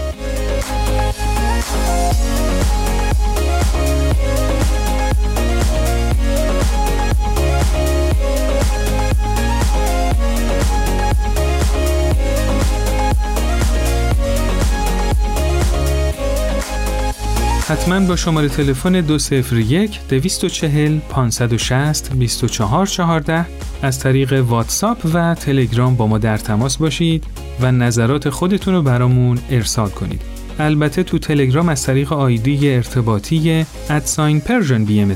حتما 17.70 18.00
با 18.00 18.16
شماره 18.16 18.50
تلفن 18.50 19.02
201 19.02 20.00
240 20.10 21.00
560 21.00 22.10
2414 22.10 23.46
از 23.82 24.00
طریق 24.00 24.34
واتساپ 24.34 24.98
و 25.14 25.36
تلگرام 25.36 25.96
با 25.96 26.08
ما 26.08 26.18
در 26.18 26.38
تماس 26.38 26.78
باشید 26.78 27.26
و 27.62 27.72
نظرات 27.72 28.30
خودتون 28.30 28.74
رو 28.74 28.82
برامون 28.82 29.40
ارسال 29.50 29.90
کنید. 29.90 30.22
البته 30.60 31.04
تو 31.04 31.20
تلگرام 31.20 31.70
از 31.70 31.84
طریق 31.84 32.14
آیدی 32.14 32.74
ارتباطی 32.74 33.66
at 33.90 34.40
sign 34.40 34.86
Persian 34.86 35.02
BM 35.02 35.16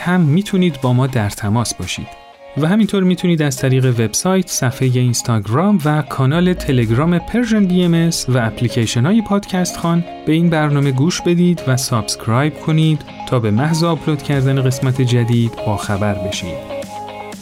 هم 0.00 0.20
می‌تونید 0.20 0.80
با 0.80 0.92
ما 0.92 1.06
در 1.06 1.30
تماس 1.30 1.74
باشید. 1.74 2.19
و 2.56 2.68
همینطور 2.68 3.02
می‌تونید 3.02 3.42
از 3.42 3.56
طریق 3.56 3.84
وبسایت، 3.84 4.48
صفحه 4.48 4.88
اینستاگرام 4.88 5.78
و 5.84 6.02
کانال 6.02 6.52
تلگرام 6.52 7.18
Persian 7.18 7.64
BM 7.64 8.10
و 8.28 8.38
اپلیکیشن 8.38 9.06
های 9.06 9.22
پادکست 9.22 9.76
خان 9.76 10.04
به 10.26 10.32
این 10.32 10.50
برنامه 10.50 10.92
گوش 10.92 11.20
بدید 11.22 11.62
و 11.66 11.76
subscribe 11.76 12.54
کنید 12.54 13.02
تا 13.28 13.40
به 13.40 13.50
محض 13.50 13.84
آپلود 13.84 14.22
کردن 14.22 14.62
قسمت 14.62 15.02
جدید 15.02 15.52
با 15.66 15.76
خبر 15.76 16.14
بشید. 16.14 16.80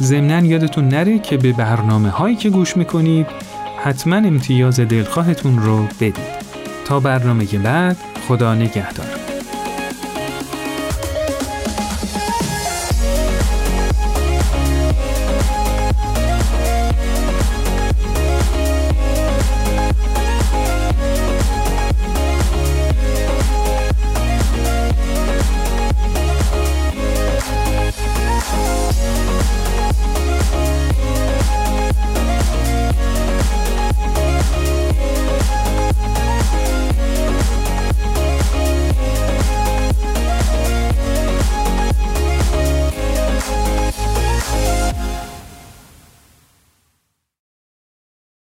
ضمنا 0.02 0.46
یادتون 0.46 0.88
نره 0.88 1.18
که 1.18 1.36
به 1.36 1.52
برنامه 1.52 2.10
هایی 2.10 2.36
که 2.36 2.50
گوش 2.50 2.76
می‌کنید 2.76 3.26
حتما 3.84 4.16
امتیاز 4.16 4.80
دلخواهتون 4.80 5.58
رو 5.58 5.86
بدید. 6.00 6.38
تا 6.84 7.00
برنامه 7.00 7.44
بعد 7.44 7.96
خدا 8.28 8.54
نگهدار. 8.54 9.17